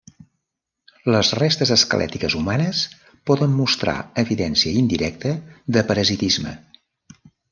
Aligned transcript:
Les 1.15 1.27
restes 1.39 1.71
esquelètiques 1.75 2.35
humanes 2.39 2.79
poden 3.31 3.53
mostrar 3.59 3.95
evidència 4.23 4.73
indirecta 4.81 5.37
de 5.77 5.87
parasitisme. 5.91 6.57